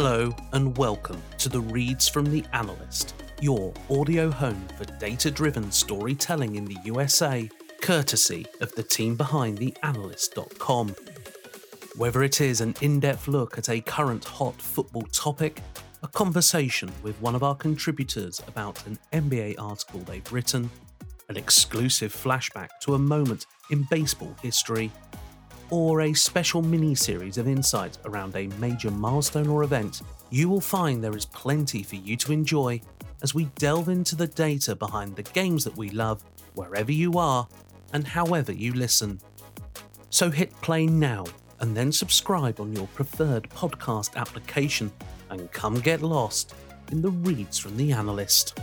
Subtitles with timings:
[0.00, 5.72] Hello, and welcome to the Reads from the Analyst, your audio home for data driven
[5.72, 10.94] storytelling in the USA, courtesy of the team behind theanalyst.com.
[11.96, 15.62] Whether it is an in depth look at a current hot football topic,
[16.04, 20.70] a conversation with one of our contributors about an NBA article they've written,
[21.28, 24.92] an exclusive flashback to a moment in baseball history,
[25.70, 30.60] or a special mini series of insights around a major milestone or event, you will
[30.60, 32.80] find there is plenty for you to enjoy
[33.22, 36.22] as we delve into the data behind the games that we love
[36.54, 37.46] wherever you are
[37.92, 39.20] and however you listen.
[40.10, 41.24] So hit play now
[41.60, 44.92] and then subscribe on your preferred podcast application
[45.30, 46.54] and come get lost
[46.92, 48.58] in the reads from the analyst.